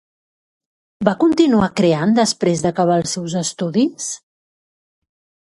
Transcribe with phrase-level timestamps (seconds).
[1.09, 4.11] Va continuar creant després d'acabar els seus estudis?